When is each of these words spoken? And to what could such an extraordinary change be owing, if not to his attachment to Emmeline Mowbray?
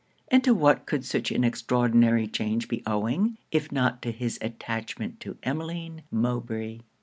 And 0.29 0.43
to 0.45 0.55
what 0.55 0.87
could 0.87 1.05
such 1.05 1.29
an 1.31 1.43
extraordinary 1.43 2.25
change 2.27 2.67
be 2.67 2.81
owing, 2.87 3.37
if 3.51 3.71
not 3.71 4.01
to 4.01 4.11
his 4.11 4.39
attachment 4.41 5.19
to 5.19 5.37
Emmeline 5.43 6.01
Mowbray? 6.09 6.79